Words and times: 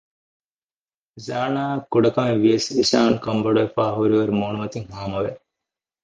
ޒާރާއަށް 1.25 1.85
ކުޑަކަމެއްވިޔަސް 1.91 2.69
އިޝާން 2.77 3.17
ކަންބޮޑުވަފައި 3.25 3.93
ހުރިވަރު 3.97 4.33
މޫނުމަތިން 4.39 4.87
ހާމަވެ 4.95 5.31